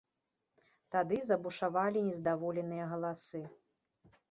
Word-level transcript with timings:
Тады 0.95 1.19
забушавалі 1.29 2.03
нездаволеныя 2.09 2.91
галасы. 2.95 3.45